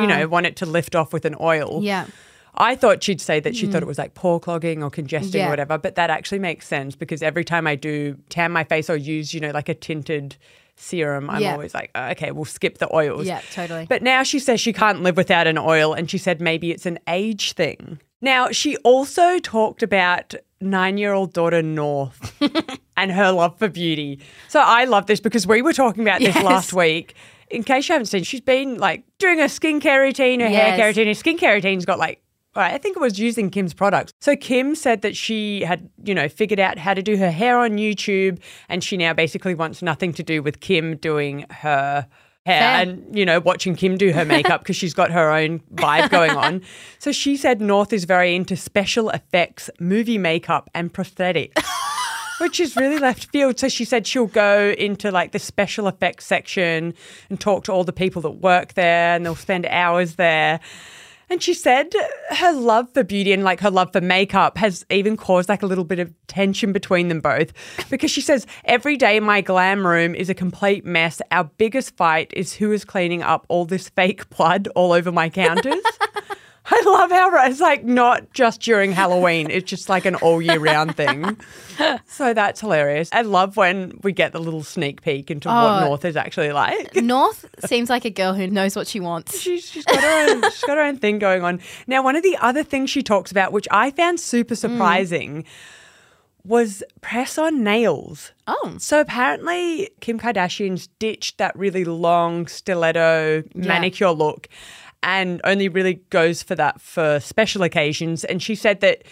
you 0.00 0.06
know, 0.06 0.28
want 0.28 0.46
it 0.46 0.56
to 0.56 0.66
lift 0.66 0.94
off 0.94 1.12
with 1.12 1.24
an 1.24 1.34
oil. 1.40 1.78
Ah. 1.78 1.80
Yeah. 1.82 2.06
I 2.54 2.74
thought 2.74 3.02
she'd 3.02 3.20
say 3.20 3.38
that 3.40 3.54
she 3.54 3.66
thought 3.68 3.80
it 3.82 3.86
was 3.86 3.96
like 3.96 4.14
pore 4.14 4.40
clogging 4.40 4.82
or 4.82 4.90
congesting 4.90 5.40
Yeah. 5.40 5.46
or 5.46 5.50
whatever, 5.50 5.78
but 5.78 5.94
that 5.94 6.10
actually 6.10 6.40
makes 6.40 6.66
sense 6.66 6.96
because 6.96 7.22
every 7.22 7.44
time 7.44 7.66
I 7.66 7.76
do 7.76 8.16
tan 8.28 8.50
my 8.50 8.64
face 8.64 8.90
or 8.90 8.96
use, 8.96 9.32
you 9.32 9.40
know, 9.40 9.50
like 9.52 9.68
a 9.68 9.74
tinted 9.74 10.36
serum, 10.76 11.30
I'm 11.30 11.42
Yeah. 11.42 11.52
always 11.52 11.74
like, 11.74 11.90
"Oh, 11.94 12.08
okay, 12.08 12.32
we'll 12.32 12.44
skip 12.44 12.78
the 12.78 12.92
oils. 12.94 13.24
Yeah, 13.26 13.40
totally. 13.52 13.86
But 13.88 14.02
now 14.02 14.24
she 14.24 14.38
says 14.40 14.60
she 14.60 14.72
can't 14.72 15.02
live 15.02 15.16
without 15.16 15.46
an 15.46 15.58
oil 15.58 15.92
and 15.94 16.10
she 16.10 16.18
said 16.18 16.40
maybe 16.40 16.70
it's 16.72 16.86
an 16.86 16.98
age 17.08 17.52
thing. 17.52 18.00
Now, 18.20 18.50
she 18.50 18.76
also 18.78 19.38
talked 19.38 19.82
about 19.82 20.34
nine 20.60 20.98
year 20.98 21.12
old 21.12 21.32
daughter 21.32 21.62
North 21.62 22.34
and 22.96 23.12
her 23.12 23.30
love 23.30 23.58
for 23.58 23.68
beauty. 23.68 24.18
So 24.48 24.60
I 24.60 24.84
love 24.84 25.06
this 25.06 25.20
because 25.20 25.46
we 25.46 25.62
were 25.62 25.72
talking 25.72 26.02
about 26.02 26.18
this 26.20 26.34
Yes. 26.34 26.44
last 26.44 26.72
week. 26.72 27.14
In 27.50 27.64
case 27.64 27.88
you 27.88 27.94
haven't 27.94 28.06
seen, 28.06 28.22
she's 28.22 28.40
been 28.40 28.78
like 28.78 29.04
doing 29.18 29.40
a 29.40 29.44
skincare 29.44 30.00
routine, 30.00 30.40
her 30.40 30.48
hair 30.48 30.76
care 30.76 30.86
routine. 30.88 31.08
Her 31.08 31.14
skincare 31.14 31.54
routine's 31.54 31.84
got 31.84 31.98
like, 31.98 32.22
I 32.54 32.78
think 32.78 32.96
it 32.96 33.00
was 33.00 33.18
using 33.18 33.50
Kim's 33.50 33.74
products. 33.74 34.12
So 34.20 34.34
Kim 34.36 34.74
said 34.74 35.02
that 35.02 35.16
she 35.16 35.62
had, 35.62 35.88
you 36.04 36.14
know, 36.14 36.28
figured 36.28 36.58
out 36.60 36.78
how 36.78 36.94
to 36.94 37.02
do 37.02 37.16
her 37.16 37.30
hair 37.30 37.58
on 37.58 37.72
YouTube 37.72 38.40
and 38.68 38.82
she 38.82 38.96
now 38.96 39.12
basically 39.12 39.54
wants 39.54 39.82
nothing 39.82 40.12
to 40.14 40.22
do 40.22 40.42
with 40.42 40.60
Kim 40.60 40.96
doing 40.96 41.46
her 41.50 42.06
hair 42.46 42.60
Fair. 42.60 42.82
and, 42.82 43.16
you 43.16 43.24
know, 43.24 43.38
watching 43.38 43.76
Kim 43.76 43.96
do 43.96 44.12
her 44.12 44.24
makeup 44.24 44.62
because 44.62 44.76
she's 44.76 44.94
got 44.94 45.10
her 45.10 45.30
own 45.30 45.60
vibe 45.74 46.10
going 46.10 46.32
on. 46.32 46.62
So 46.98 47.12
she 47.12 47.38
said 47.38 47.62
North 47.62 47.94
is 47.94 48.04
very 48.04 48.34
into 48.34 48.56
special 48.56 49.08
effects, 49.10 49.70
movie 49.80 50.18
makeup, 50.18 50.68
and 50.74 50.92
prosthetics. 50.92 51.54
Which 52.40 52.58
is 52.58 52.76
really 52.76 52.98
left 52.98 53.26
field. 53.26 53.58
So 53.58 53.68
she 53.68 53.84
said 53.84 54.06
she'll 54.06 54.26
go 54.26 54.74
into 54.78 55.10
like 55.10 55.32
the 55.32 55.38
special 55.38 55.88
effects 55.88 56.24
section 56.24 56.94
and 57.28 57.40
talk 57.40 57.64
to 57.64 57.72
all 57.72 57.84
the 57.84 57.92
people 57.92 58.22
that 58.22 58.30
work 58.30 58.74
there 58.74 59.14
and 59.14 59.24
they'll 59.26 59.34
spend 59.34 59.66
hours 59.66 60.14
there. 60.14 60.60
And 61.30 61.40
she 61.40 61.54
said 61.54 61.92
her 62.30 62.52
love 62.52 62.92
for 62.92 63.04
beauty 63.04 63.32
and 63.32 63.44
like 63.44 63.60
her 63.60 63.70
love 63.70 63.92
for 63.92 64.00
makeup 64.00 64.58
has 64.58 64.84
even 64.90 65.16
caused 65.16 65.48
like 65.48 65.62
a 65.62 65.66
little 65.66 65.84
bit 65.84 66.00
of 66.00 66.12
tension 66.26 66.72
between 66.72 67.06
them 67.06 67.20
both 67.20 67.52
because 67.88 68.10
she 68.10 68.20
says 68.20 68.48
every 68.64 68.96
day 68.96 69.20
my 69.20 69.40
glam 69.40 69.86
room 69.86 70.16
is 70.16 70.28
a 70.28 70.34
complete 70.34 70.84
mess. 70.84 71.22
Our 71.30 71.44
biggest 71.44 71.96
fight 71.96 72.32
is 72.34 72.54
who 72.54 72.72
is 72.72 72.84
cleaning 72.84 73.22
up 73.22 73.46
all 73.48 73.64
this 73.64 73.90
fake 73.90 74.28
blood 74.30 74.66
all 74.74 74.92
over 74.92 75.12
my 75.12 75.28
counters. 75.28 75.84
I 76.72 76.82
love 76.86 77.10
how 77.10 77.46
it's 77.46 77.60
like 77.60 77.84
not 77.84 78.32
just 78.32 78.60
during 78.60 78.92
Halloween, 78.92 79.50
it's 79.50 79.68
just 79.68 79.88
like 79.88 80.04
an 80.04 80.14
all 80.16 80.40
year 80.40 80.58
round 80.58 80.96
thing. 80.96 81.38
So 82.04 82.34
that's 82.34 82.60
hilarious. 82.60 83.08
I 83.10 83.22
love 83.22 83.56
when 83.56 83.98
we 84.02 84.12
get 84.12 84.32
the 84.32 84.38
little 84.38 84.62
sneak 84.62 85.00
peek 85.00 85.30
into 85.30 85.48
what 85.48 85.82
Oh. 85.82 85.86
North 85.86 86.04
is 86.04 86.14
actually 86.14 86.52
like. 86.52 86.94
North 87.02 87.46
seems 87.64 87.88
like 87.88 88.04
a 88.04 88.10
girl 88.10 88.34
who 88.34 88.46
knows 88.46 88.76
what 88.76 88.86
she 88.86 89.00
wants. 89.00 89.40
She's, 89.40 89.64
she's 89.64 89.86
got 89.86 89.98
her 89.98 90.28
own 90.28 90.42
she's 90.50 90.60
got 90.60 90.76
her 90.76 90.82
own 90.82 90.98
thing 90.98 91.18
going 91.18 91.42
on. 91.42 91.58
Now, 91.86 92.02
one 92.02 92.16
of 92.16 92.22
the 92.22 92.36
other 92.36 92.62
things 92.62 92.90
she 92.90 93.02
talks 93.02 93.30
about, 93.30 93.52
which 93.52 93.66
I 93.70 93.92
found 93.92 94.20
super 94.20 94.54
mm. 94.54 94.58
surprising, 94.58 95.46
was 96.44 96.82
press 97.00 97.38
on 97.38 97.64
nails. 97.64 98.32
Oh. 98.46 98.74
So 98.78 99.00
apparently 99.00 99.88
Kim 100.00 100.18
Kardashian's 100.18 100.88
ditched 100.98 101.38
that 101.38 101.56
really 101.56 101.86
long 101.86 102.46
stiletto 102.46 103.42
manicure 103.54 104.10
look 104.10 104.48
and 105.02 105.40
only 105.44 105.68
really 105.68 105.94
goes 106.10 106.42
for 106.42 106.54
that 106.54 106.80
for 106.80 107.20
special 107.20 107.62
occasions. 107.62 108.24
And 108.24 108.42
she 108.42 108.54
said 108.54 108.80
that 108.80 109.02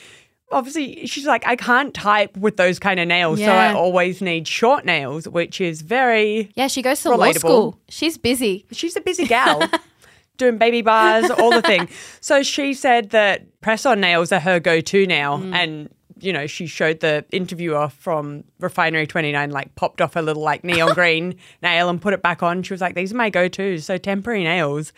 obviously 0.51 1.07
she's 1.07 1.27
like, 1.27 1.47
I 1.47 1.57
can't 1.57 1.95
type 1.95 2.37
with 2.37 2.57
those 2.57 2.79
kind 2.79 3.01
of 3.01 3.09
nails, 3.09 3.39
so 3.39 3.51
I 3.51 3.73
always 3.73 4.21
need 4.21 4.47
short 4.49 4.85
nails, 4.85 5.29
which 5.29 5.61
is 5.61 5.83
very 5.83 6.51
Yeah, 6.55 6.69
she 6.69 6.83
goes 6.83 7.03
to 7.03 7.15
law 7.15 7.33
school. 7.33 7.79
She's 7.89 8.19
busy. 8.19 8.67
she's 8.73 8.97
a 8.97 9.01
busy 9.01 9.27
gal. 9.27 9.63
Doing 10.37 10.57
baby 10.57 10.83
bars, 10.83 11.31
all 11.31 11.51
the 11.51 11.63
thing. 11.63 11.89
So 12.21 12.45
she 12.45 12.73
said 12.73 13.11
that 13.11 13.61
press 13.61 13.85
on 13.85 14.01
nails 14.01 14.31
are 14.31 14.39
her 14.39 14.61
go 14.61 14.81
to 14.81 15.05
now. 15.05 15.39
Mm. 15.39 15.55
And, 15.55 15.95
you 16.21 16.33
know, 16.33 16.47
she 16.47 16.67
showed 16.67 17.01
the 17.01 17.25
interviewer 17.31 17.89
from 17.89 18.45
Refinery 18.61 19.07
29, 19.07 19.51
like, 19.51 19.75
popped 19.75 20.01
off 20.01 20.17
a 20.17 20.21
little, 20.21 20.43
like, 20.43 20.65
neon 20.65 20.95
green 20.95 21.37
nail 21.63 21.89
and 21.89 22.01
put 22.01 22.15
it 22.15 22.23
back 22.23 22.43
on. 22.43 22.63
She 22.63 22.73
was 22.73 22.81
like, 22.81 22.95
these 22.95 23.13
are 23.13 23.17
my 23.17 23.31
go 23.31 23.49
tos. 23.49 23.85
So 23.85 23.99
temporary 23.99 24.45
nails. 24.45 24.93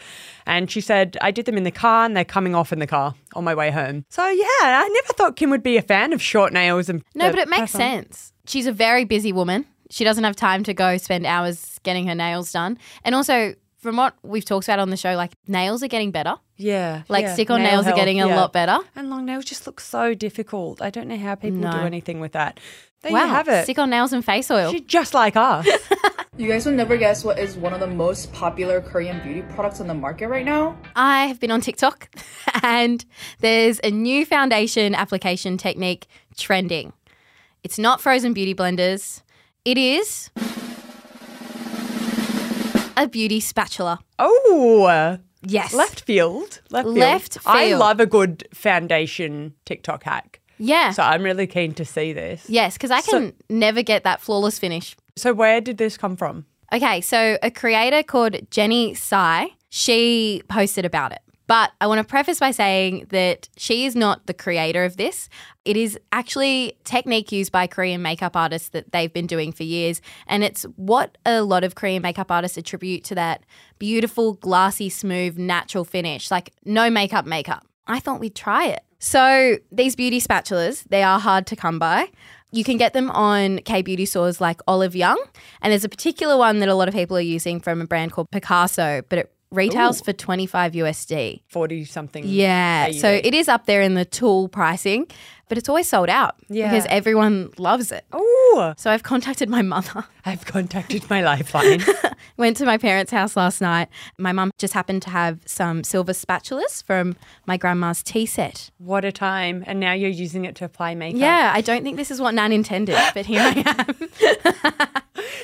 And 0.47 0.71
she 0.71 0.81
said, 0.81 1.17
I 1.21 1.31
did 1.31 1.47
them 1.47 1.57
in 1.57 1.65
the 1.65 1.71
car 1.71 2.05
and 2.05 2.17
they're 2.17 2.25
coming 2.25 2.55
off 2.55 2.73
in 2.73 2.79
the 2.79 2.87
car 2.87 3.15
on 3.35 3.45
my 3.45 3.55
way 3.55 3.71
home. 3.71 4.05
So, 4.09 4.27
yeah, 4.27 4.45
I 4.61 4.89
never 4.89 5.12
thought 5.15 5.37
Kim 5.37 5.50
would 5.50 5.62
be 5.62 5.77
a 5.77 5.83
fan 5.83 6.12
of 6.12 6.21
short 6.23 6.53
nails. 6.53 6.89
and 6.89 7.03
No, 7.15 7.31
but 7.31 7.39
it 7.39 7.49
makes 7.49 7.73
sense. 7.73 8.33
She's 8.47 8.67
a 8.67 8.73
very 8.73 9.05
busy 9.05 9.33
woman. 9.33 9.67
She 9.91 10.05
doesn't 10.05 10.25
have 10.25 10.37
time 10.37 10.62
to 10.65 10.75
go 10.75 10.97
spend 10.97 11.27
hours 11.27 11.79
getting 11.83 12.07
her 12.07 12.15
nails 12.15 12.53
done. 12.53 12.79
And 13.05 13.15
also, 13.15 13.55
from 13.81 13.97
what 13.97 14.15
we've 14.23 14.45
talked 14.45 14.69
about 14.69 14.79
on 14.79 14.91
the 14.91 14.97
show, 14.97 15.15
like 15.15 15.33
nails 15.49 15.83
are 15.83 15.89
getting 15.89 16.11
better. 16.11 16.37
Yeah. 16.57 17.03
Like 17.09 17.25
yeah. 17.25 17.35
stick 17.35 17.51
on 17.51 17.63
Nail 17.63 17.73
nails 17.73 17.87
are 17.87 17.95
getting 17.95 18.21
a 18.21 18.29
yeah. 18.29 18.37
lot 18.37 18.53
better. 18.53 18.79
And 18.95 19.11
long 19.11 19.25
nails 19.25 19.47
just 19.47 19.67
look 19.67 19.81
so 19.81 20.15
difficult. 20.15 20.83
I 20.83 20.91
don't 20.91 21.09
know 21.09 21.17
how 21.17 21.35
people 21.35 21.61
do 21.61 21.79
anything 21.79 22.21
with 22.21 22.33
that. 22.33 22.61
There 23.03 23.13
wow. 23.13 23.25
you 23.25 23.29
have 23.31 23.49
it. 23.49 23.65
Stick 23.65 23.79
on 23.79 23.89
nails 23.89 24.13
and 24.13 24.23
face 24.25 24.51
oil. 24.51 24.71
She's 24.71 24.83
just 24.83 25.15
like 25.15 25.37
us. 25.37 25.67
You 26.37 26.49
guys 26.49 26.65
will 26.65 26.73
never 26.73 26.97
guess 26.97 27.23
what 27.23 27.39
is 27.39 27.55
one 27.57 27.75
of 27.75 27.81
the 27.81 27.87
most 27.87 28.33
popular 28.33 28.81
Korean 28.81 29.21
beauty 29.21 29.43
products 29.55 29.79
on 29.79 29.89
the 29.89 29.95
market 29.95 30.29
right 30.29 30.45
now. 30.45 30.75
I 30.97 31.27
have 31.27 31.39
been 31.39 31.51
on 31.51 31.61
TikTok 31.61 32.09
and 32.63 33.05
there's 33.41 33.79
a 33.85 33.91
new 33.91 34.25
foundation 34.25 34.95
application 34.95 35.59
technique 35.59 36.07
trending. 36.39 36.95
It's 37.63 37.79
not 37.79 38.01
frozen 38.01 38.33
beauty 38.33 38.55
blenders. 38.55 39.21
It 39.67 39.77
is 39.77 40.31
a 42.97 43.07
beauty 43.09 43.41
spatula. 43.41 43.99
oh, 44.19 45.19
Yes. 45.43 45.73
left 45.73 46.03
field. 46.03 46.61
Left 46.71 46.85
field. 46.87 46.99
Left 46.99 47.39
I 47.47 47.73
love 47.75 47.99
a 47.99 48.07
good 48.07 48.47
foundation 48.53 49.55
TikTok 49.65 50.05
hack. 50.05 50.41
Yeah. 50.59 50.91
So 50.91 51.03
I'm 51.03 51.23
really 51.23 51.47
keen 51.47 51.73
to 51.75 51.85
see 51.87 52.13
this. 52.13 52.45
yes, 52.49 52.75
because 52.75 52.91
I 52.91 53.01
can 53.01 53.33
never 53.49 53.83
get 53.83 54.05
that 54.05 54.21
flawless 54.21 54.59
finish. 54.59 54.95
So 55.17 55.33
where 55.33 55.61
did 55.63 55.79
this 55.79 55.97
come 55.97 56.17
from? 56.17 56.45
Okay, 56.73 57.01
so 57.01 57.39
a 57.43 57.51
creator 57.51 58.03
called 58.03 58.37
Jenny 58.51 58.95
Sai, 58.95 59.49
she 59.71 60.43
posted 60.49 60.85
about 60.85 61.13
it. 61.13 61.21
But 61.50 61.73
I 61.80 61.88
want 61.88 61.99
to 61.99 62.04
preface 62.04 62.38
by 62.38 62.52
saying 62.52 63.09
that 63.11 63.49
she 63.57 63.85
is 63.85 63.97
not 63.97 64.28
the 64.28 64.33
creator 64.33 64.85
of 64.85 64.97
this. 64.97 65.28
It 65.64 65.76
is 65.76 65.99
actually 66.12 66.78
technique 66.85 67.33
used 67.33 67.50
by 67.50 67.66
Korean 67.66 68.02
makeup 68.02 68.37
artists 68.37 68.69
that 68.69 68.92
they've 68.92 69.12
been 69.12 69.26
doing 69.26 69.50
for 69.50 69.64
years. 69.64 70.00
And 70.28 70.45
it's 70.45 70.62
what 70.76 71.19
a 71.26 71.42
lot 71.42 71.64
of 71.64 71.75
Korean 71.75 72.02
makeup 72.02 72.30
artists 72.30 72.57
attribute 72.57 73.02
to 73.02 73.16
that 73.16 73.42
beautiful, 73.80 74.35
glassy, 74.35 74.88
smooth, 74.88 75.38
natural 75.38 75.85
finish, 75.85 76.30
like 76.30 76.52
no 76.64 76.88
makeup 76.88 77.26
makeup. 77.26 77.66
I 77.88 77.99
thought 77.99 78.21
we'd 78.21 78.37
try 78.37 78.66
it. 78.66 78.85
So 79.00 79.59
these 79.73 79.97
beauty 79.97 80.21
spatulas, 80.21 80.85
they 80.88 81.02
are 81.02 81.19
hard 81.19 81.49
to 81.49 81.57
come 81.57 81.80
by. 81.80 82.12
You 82.52 82.62
can 82.62 82.76
get 82.76 82.92
them 82.92 83.11
on 83.11 83.59
K 83.64 83.83
beauty 83.83 84.07
stores 84.07 84.40
like 84.40 84.61
Olive 84.69 84.95
Young, 84.95 85.21
and 85.62 85.73
there's 85.73 85.85
a 85.85 85.88
particular 85.88 86.37
one 86.37 86.61
that 86.61 86.69
a 86.69 86.76
lot 86.76 86.87
of 86.87 86.95
people 86.95 87.16
are 87.16 87.21
using 87.21 87.59
from 87.59 87.80
a 87.80 87.87
brand 87.88 88.12
called 88.12 88.30
Piccasso, 88.30 89.02
but 89.09 89.19
it 89.19 89.33
retails 89.50 90.00
for 90.00 90.12
25 90.12 90.73
USD. 90.73 91.42
40 91.49 91.85
something. 91.85 92.25
Yeah, 92.26 92.90
so 92.92 93.11
it 93.11 93.35
is 93.35 93.49
up 93.49 93.66
there 93.66 93.83
in 93.83 93.95
the 93.95 94.04
tool 94.04 94.49
pricing, 94.49 95.07
but 95.49 95.59
it's 95.59 95.69
always 95.69 95.88
sold 95.88 96.09
out 96.09 96.37
Yeah. 96.49 96.71
because 96.71 96.87
everyone 96.88 97.50
loves 97.59 97.90
it. 97.90 98.04
Oh. 98.12 98.75
So 98.76 98.90
I've 98.90 99.02
contacted 99.02 99.49
my 99.49 99.62
mother. 99.62 100.04
I've 100.25 100.45
contacted 100.45 101.09
my 101.11 101.23
lifeline. 101.23 101.83
Went 102.37 102.57
to 102.59 102.64
my 102.66 102.78
parents' 102.78 103.11
house 103.11 103.37
last 103.37 103.61
night. 103.61 103.88
My 104.19 104.33
mum 104.33 104.50
just 104.59 104.75
happened 104.75 105.02
to 105.02 105.11
have 105.11 105.40
some 105.47 105.83
silver 105.85 106.12
spatulas 106.12 106.83
from 106.85 107.16
my 107.47 107.57
grandma's 107.57 108.02
tea 108.02 108.26
set. 108.26 108.71
what 108.78 109.04
a 109.04 109.12
time. 109.12 109.64
And 109.66 109.80
now 109.80 109.92
you're 109.92 110.11
using 110.11 110.45
it 110.45 110.54
to 110.57 110.64
apply 110.64 110.95
makeup. 110.95 111.21
Yeah, 111.21 111.50
I 111.54 111.61
don't 111.61 111.83
think 111.83 111.97
this 111.97 112.11
is 112.11 112.21
what 112.21 112.35
Nan 112.35 112.52
intended, 112.52 112.99
but 113.14 113.26
here 113.26 113.40
I 113.42 113.87
am. 113.88 114.92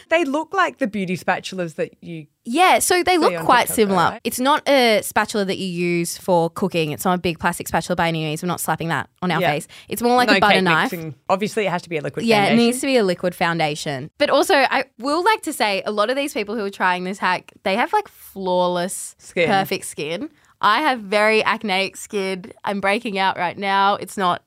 They 0.08 0.24
look 0.24 0.54
like 0.54 0.78
the 0.78 0.86
beauty 0.86 1.16
spatulas 1.16 1.74
that 1.76 1.94
you 2.02 2.26
Yeah, 2.44 2.78
so 2.78 3.02
they 3.02 3.18
look 3.18 3.34
quite 3.44 3.62
TikTok, 3.62 3.74
similar. 3.74 3.96
right? 4.10 4.20
It's 4.22 4.38
not 4.38 4.66
a 4.68 5.00
spatula 5.02 5.44
that 5.46 5.58
you 5.58 5.66
use 5.66 6.16
for 6.16 6.48
cooking. 6.50 6.92
It's 6.92 7.04
not 7.04 7.18
a 7.18 7.20
big 7.20 7.38
plastic 7.40 7.66
spatula 7.66 7.96
by 7.96 8.06
any 8.08 8.22
means. 8.22 8.42
We're 8.42 8.46
not 8.46 8.60
slapping 8.60 8.88
that 8.88 9.10
on 9.20 9.30
our 9.32 9.40
Yeah. 9.40 9.50
face. 9.52 9.66
It's 9.88 10.00
more 10.02 10.14
like 10.14 10.28
no 10.28 10.36
a 10.36 10.40
butter 10.40 10.60
knife. 10.62 10.92
mixing. 10.92 11.14
Obviously, 11.28 11.66
it 11.66 11.70
has 11.70 11.82
to 11.82 11.88
be 11.88 11.96
a 11.96 12.02
liquid 12.02 12.24
Yeah, 12.24 12.44
it 12.46 12.56
needs 12.56 12.80
to 12.80 12.86
be 12.86 12.96
a 12.96 13.02
liquid 13.04 13.34
foundation. 13.34 14.10
But 14.18 14.30
also, 14.30 14.54
I 14.54 14.84
will 14.98 15.24
like 15.24 15.42
to 15.42 15.52
say 15.52 15.82
a 15.84 15.90
lot 15.90 16.08
of 16.08 16.14
these 16.16 16.32
people 16.34 16.54
who 16.54 16.64
are 16.64 16.70
trying 16.70 17.02
this 17.04 17.18
hack, 17.18 17.52
they 17.64 17.74
have 17.74 17.92
like 17.92 18.06
flawless, 18.06 19.16
Skin. 19.18 19.48
perfect 19.48 19.86
skin. 19.86 20.30
I 20.60 20.80
have 20.82 21.00
very 21.00 21.42
acneic 21.44 21.96
skin. 21.96 22.52
I'm 22.64 22.80
breaking 22.80 23.18
out 23.18 23.36
right 23.36 23.58
now. 23.58 23.96
It's 23.96 24.16
not 24.16 24.42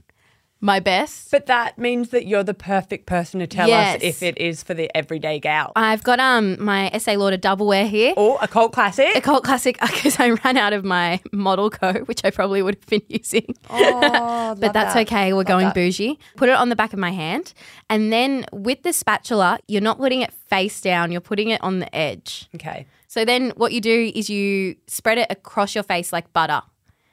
my 0.61 0.79
best. 0.79 1.31
But 1.31 1.45
that 1.45 1.77
means 1.77 2.09
that 2.09 2.25
you're 2.27 2.43
the 2.43 2.53
perfect 2.53 3.05
person 3.05 3.39
to 3.39 3.47
tell 3.47 3.67
Yes. 3.67 3.97
us 3.97 4.03
if 4.03 4.21
it 4.23 4.37
is 4.37 4.61
for 4.63 4.73
the 4.73 4.89
everyday 4.95 5.39
gal. 5.39 5.71
I've 5.75 6.03
got 6.03 6.19
um 6.19 6.61
my 6.63 6.91
Estée 6.93 7.17
Lauder 7.17 7.37
double 7.37 7.65
wear 7.67 7.87
here. 7.87 8.13
or 8.17 8.37
a 8.41 8.47
cult 8.47 8.73
classic. 8.73 9.15
A 9.15 9.21
cult 9.21 9.43
classic 9.43 9.77
because 9.81 10.19
I 10.19 10.31
ran 10.31 10.57
out 10.57 10.73
of 10.73 10.83
my 10.83 11.21
model 11.31 11.69
coat, 11.69 12.07
which 12.07 12.21
I 12.25 12.29
probably 12.31 12.61
would 12.61 12.75
have 12.75 12.85
been 12.87 13.01
using. 13.09 13.55
Oh, 13.69 14.55
but 14.59 14.73
that's 14.73 14.95
okay. 14.97 15.31
We're 15.33 15.43
going 15.43 15.71
bougie. 15.71 16.19
Put 16.35 16.49
it 16.49 16.55
on 16.55 16.69
the 16.69 16.75
back 16.75 16.93
of 16.93 16.99
my 16.99 17.11
hand. 17.11 17.53
And 17.89 18.11
then 18.11 18.45
with 18.51 18.83
the 18.83 18.91
spatula, 18.93 19.59
you're 19.67 19.81
not 19.81 19.97
putting 19.97 20.21
it 20.21 20.33
face 20.49 20.81
down, 20.81 21.11
you're 21.11 21.21
putting 21.21 21.49
it 21.49 21.61
on 21.63 21.79
the 21.79 21.95
edge. 21.95 22.49
Okay. 22.55 22.85
So 23.07 23.25
then 23.25 23.51
what 23.55 23.71
you 23.71 23.81
do 23.81 24.11
is 24.13 24.29
you 24.29 24.75
spread 24.87 25.17
it 25.17 25.27
across 25.31 25.73
your 25.73 25.83
face 25.83 26.11
like 26.13 26.31
butter. 26.33 26.61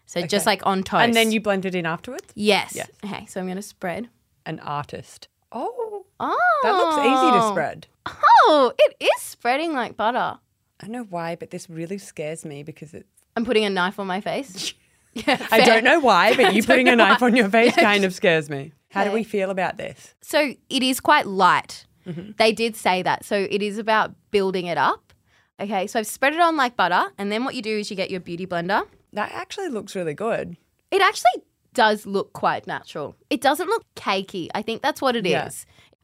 So 0.06 0.24
just 0.26 0.46
like 0.46 0.64
on 0.64 0.82
toast. 0.82 1.02
And 1.02 1.14
then 1.14 1.32
you 1.32 1.40
blend 1.40 1.66
it 1.66 1.74
in 1.74 1.84
afterwards? 1.84 2.24
Yes. 2.34 2.74
Yes. 2.74 2.88
Okay, 3.04 3.26
so 3.26 3.40
I'm 3.40 3.46
going 3.46 3.56
to 3.56 3.62
spread. 3.62 4.08
An 4.46 4.60
artist. 4.60 5.28
Oh, 5.52 6.04
Oh. 6.18 6.60
that 6.62 6.72
looks 6.72 6.98
easy 6.98 7.40
to 7.40 7.48
spread. 7.50 7.86
Oh, 8.06 8.72
it 8.78 8.96
is 9.00 9.20
spreading 9.22 9.74
like 9.74 9.96
butter. 9.96 10.38
I 10.80 10.86
don't 10.86 10.92
know 10.92 11.04
why, 11.04 11.36
but 11.36 11.50
this 11.50 11.68
really 11.68 11.98
scares 11.98 12.44
me 12.44 12.62
because 12.62 12.94
it's. 12.94 13.08
I'm 13.36 13.44
putting 13.44 13.64
a 13.64 13.70
knife 13.70 13.98
on 13.98 14.06
my 14.06 14.20
face. 14.20 14.72
yeah, 15.14 15.46
I 15.50 15.64
don't 15.64 15.82
know 15.84 15.98
why, 15.98 16.36
but 16.36 16.54
you 16.54 16.62
putting 16.62 16.88
a 16.88 16.96
knife 16.96 17.20
why. 17.22 17.28
on 17.28 17.36
your 17.36 17.48
face 17.48 17.74
kind 17.74 18.04
of 18.04 18.12
scares 18.14 18.48
me. 18.50 18.72
How 18.90 19.04
do 19.04 19.10
we 19.12 19.24
feel 19.24 19.50
about 19.50 19.76
this? 19.76 20.14
So 20.22 20.54
it 20.70 20.82
is 20.82 21.00
quite 21.00 21.26
light. 21.26 21.84
Mm-hmm. 22.06 22.32
They 22.38 22.52
did 22.52 22.76
say 22.76 23.02
that. 23.02 23.24
So 23.24 23.46
it 23.50 23.62
is 23.62 23.78
about 23.78 24.14
building 24.30 24.66
it 24.66 24.78
up. 24.78 25.12
Okay, 25.58 25.86
so 25.86 25.98
I've 25.98 26.06
spread 26.06 26.34
it 26.34 26.40
on 26.40 26.56
like 26.56 26.76
butter. 26.76 27.06
And 27.18 27.32
then 27.32 27.44
what 27.44 27.54
you 27.54 27.62
do 27.62 27.76
is 27.78 27.90
you 27.90 27.96
get 27.96 28.10
your 28.10 28.20
beauty 28.20 28.46
blender. 28.46 28.86
That 29.16 29.32
actually 29.32 29.68
looks 29.68 29.96
really 29.96 30.14
good. 30.14 30.56
It 30.90 31.02
actually 31.02 31.42
does 31.72 32.06
look 32.06 32.32
quite 32.32 32.66
natural. 32.66 33.16
It 33.30 33.40
doesn't 33.40 33.66
look 33.68 33.84
cakey. 33.94 34.48
I 34.54 34.62
think 34.62 34.82
that's 34.82 35.02
what 35.02 35.16
it 35.16 35.26
is. 35.26 35.30
Yeah. 35.32 35.50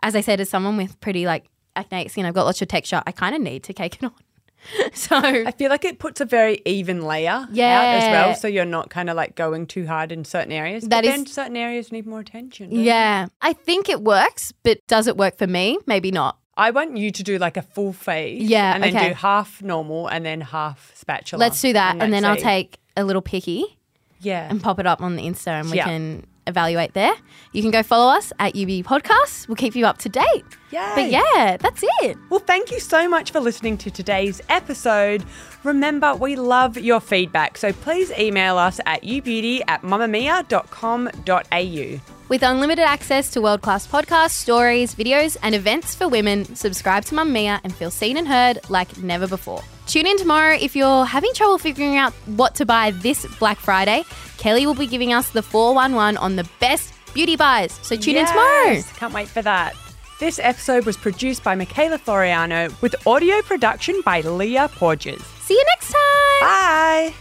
As 0.02 0.16
I 0.16 0.20
said, 0.22 0.40
as 0.40 0.48
someone 0.48 0.76
with 0.76 1.00
pretty 1.00 1.26
like 1.26 1.44
acneic 1.76 2.10
skin, 2.10 2.26
I've 2.26 2.34
got 2.34 2.44
lots 2.44 2.60
of 2.62 2.68
texture. 2.68 3.02
I 3.06 3.12
kind 3.12 3.34
of 3.34 3.40
need 3.40 3.62
to 3.64 3.72
cake 3.72 3.98
it 4.02 4.04
on. 4.04 4.12
so 4.94 5.16
I 5.16 5.50
feel 5.50 5.68
like 5.70 5.84
it 5.84 5.98
puts 5.98 6.20
a 6.20 6.24
very 6.24 6.62
even 6.64 7.02
layer 7.02 7.30
out 7.30 7.48
as 7.50 8.10
well, 8.10 8.34
so 8.34 8.48
you're 8.48 8.64
not 8.64 8.90
kind 8.90 9.10
of 9.10 9.16
like 9.16 9.34
going 9.34 9.66
too 9.66 9.86
hard 9.86 10.12
in 10.12 10.24
certain 10.24 10.52
areas. 10.52 10.84
That 10.84 11.02
but 11.02 11.04
is- 11.04 11.10
then 11.10 11.26
certain 11.26 11.56
areas 11.56 11.92
need 11.92 12.06
more 12.06 12.20
attention. 12.20 12.70
they? 12.70 12.76
yeah, 12.76 13.26
I 13.40 13.52
think 13.52 13.88
it 13.88 14.02
works, 14.02 14.52
but 14.62 14.78
does 14.86 15.06
it 15.06 15.16
work 15.16 15.36
for 15.36 15.46
me? 15.46 15.78
Maybe 15.86 16.10
not. 16.10 16.38
I 16.56 16.70
want 16.70 16.96
you 16.96 17.10
to 17.10 17.22
do 17.22 17.38
like 17.38 17.56
a 17.56 17.62
full 17.62 17.92
face. 17.92 18.42
Yeah, 18.42 18.74
And 18.74 18.84
then 18.84 18.94
okay. 18.94 19.08
do 19.08 19.14
half 19.14 19.62
normal 19.62 20.06
and 20.08 20.24
then 20.24 20.42
half 20.42 20.92
spatula. 20.94 21.40
Let's 21.40 21.60
do 21.60 21.72
that, 21.72 21.92
and, 21.92 22.00
let's 22.00 22.10
then 22.10 22.24
I'll 22.24 22.36
take 22.36 22.78
a 22.96 23.04
little 23.04 23.22
picky 23.22 23.78
Yeah. 24.20 24.46
and 24.50 24.62
pop 24.62 24.78
it 24.78 24.86
up 24.86 25.00
on 25.02 25.16
the 25.16 25.22
Insta, 25.22 25.60
and 25.60 25.70
we 25.70 25.76
Yeah. 25.78 25.84
can 25.84 26.26
evaluate 26.46 26.92
there. 26.94 27.12
You 27.52 27.62
can 27.62 27.70
go 27.70 27.82
follow 27.84 28.12
us 28.12 28.32
at 28.40 28.56
UB 28.56 28.82
Podcast. 28.82 29.46
We'll 29.46 29.54
keep 29.56 29.76
you 29.76 29.86
up 29.86 29.98
to 29.98 30.08
date. 30.08 30.44
Yeah. 30.72 30.92
But 30.96 31.08
yeah, 31.10 31.56
that's 31.56 31.84
it. 32.02 32.16
Well, 32.30 32.40
thank 32.40 32.72
you 32.72 32.80
so 32.80 33.08
much 33.08 33.30
for 33.30 33.38
listening 33.38 33.76
to 33.78 33.90
today's 33.92 34.40
episode. 34.48 35.22
Remember, 35.62 36.16
we 36.16 36.34
love 36.34 36.76
your 36.76 36.98
feedback, 36.98 37.56
so 37.58 37.72
please 37.72 38.10
email 38.18 38.58
us 38.58 38.80
at 38.86 39.02
ubeauty 39.02 39.60
at 39.68 39.82
mamamia.com.au. 39.82 42.00
With 42.28 42.42
unlimited 42.42 42.84
access 42.84 43.30
to 43.32 43.40
world 43.42 43.60
class 43.62 43.86
podcasts, 43.86 44.30
stories, 44.30 44.94
videos, 44.94 45.36
and 45.42 45.54
events 45.54 45.94
for 45.94 46.08
women, 46.08 46.56
subscribe 46.56 47.04
to 47.06 47.14
Mamamia 47.14 47.60
and 47.62 47.74
feel 47.74 47.90
seen 47.90 48.16
and 48.16 48.26
heard 48.26 48.58
like 48.70 48.96
never 48.98 49.26
before. 49.28 49.62
Tune 49.92 50.06
in 50.06 50.16
tomorrow 50.16 50.56
if 50.58 50.74
you're 50.74 51.04
having 51.04 51.34
trouble 51.34 51.58
figuring 51.58 51.98
out 51.98 52.14
what 52.24 52.54
to 52.54 52.64
buy 52.64 52.92
this 52.92 53.26
Black 53.38 53.58
Friday. 53.58 54.04
Kelly 54.38 54.64
will 54.64 54.72
be 54.72 54.86
giving 54.86 55.12
us 55.12 55.28
the 55.28 55.42
411 55.42 56.16
on 56.16 56.36
the 56.36 56.48
best 56.60 56.94
beauty 57.12 57.36
buys. 57.36 57.78
So 57.82 57.94
tune 57.96 58.16
in 58.16 58.24
tomorrow. 58.24 58.80
Can't 58.96 59.12
wait 59.12 59.28
for 59.28 59.42
that. 59.42 59.76
This 60.18 60.38
episode 60.38 60.86
was 60.86 60.96
produced 60.96 61.44
by 61.44 61.54
Michaela 61.54 61.98
Floriano 61.98 62.72
with 62.80 63.06
audio 63.06 63.42
production 63.42 64.00
by 64.02 64.22
Leah 64.22 64.70
Porges. 64.72 65.22
See 65.42 65.52
you 65.52 65.64
next 65.76 65.92
time. 65.92 66.40
Bye. 66.40 67.14